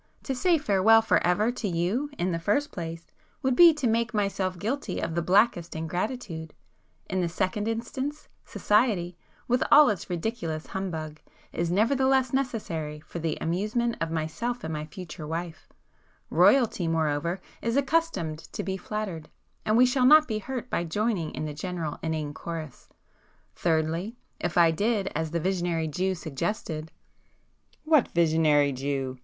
[0.23, 3.05] To say farewell for ever to you, in the first place,
[3.43, 9.15] would be to make myself guilty of the blackest ingratitude,—in the second instance, society,
[9.47, 11.21] with all its ridiculous humbug,
[11.53, 18.39] is nevertheless necessary for the amusement of myself and my future wife,—Royalty moreover, is accustomed
[18.53, 19.29] to be flattered,
[19.65, 24.71] and we shall not be hurt by joining in the general inane chorus;—thirdly, if I
[24.71, 26.91] did as the visionary Jew suggested——"
[27.83, 29.19] "What visionary Jew?"